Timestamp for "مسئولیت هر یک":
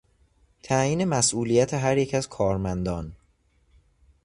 1.05-2.13